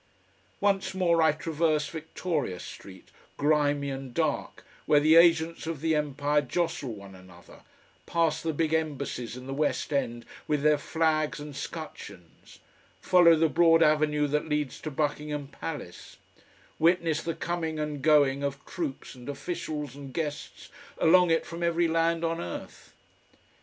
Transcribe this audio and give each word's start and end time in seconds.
Once 0.59 0.95
more 0.95 1.21
I 1.21 1.31
traverse 1.31 1.87
Victoria 1.89 2.59
Street, 2.59 3.09
grimy 3.37 3.91
and 3.91 4.15
dark, 4.15 4.65
where 4.87 4.99
the 4.99 5.15
Agents 5.15 5.67
of 5.67 5.79
the 5.79 5.93
Empire 5.93 6.41
jostle 6.41 6.95
one 6.95 7.13
another, 7.13 7.61
pass 8.07 8.41
the 8.41 8.51
big 8.51 8.73
embassies 8.73 9.37
in 9.37 9.45
the 9.45 9.53
West 9.53 9.93
End 9.93 10.25
with 10.47 10.63
their 10.63 10.79
flags 10.79 11.39
and 11.39 11.55
scutcheons, 11.55 12.57
follow 12.99 13.35
the 13.35 13.47
broad 13.47 13.83
avenue 13.83 14.25
that 14.25 14.49
leads 14.49 14.81
to 14.81 14.89
Buckingham 14.89 15.45
Palace, 15.49 16.17
witness 16.79 17.21
the 17.21 17.35
coming 17.35 17.77
and 17.77 18.01
going 18.01 18.41
of 18.41 18.65
troops 18.65 19.13
and 19.13 19.29
officials 19.29 19.95
and 19.95 20.11
guests 20.11 20.69
along 20.97 21.29
it 21.29 21.45
from 21.45 21.61
every 21.61 21.87
land 21.87 22.25
on 22.25 22.39
earth.... 22.41 22.95